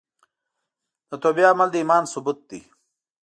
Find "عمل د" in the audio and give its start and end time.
1.51-1.75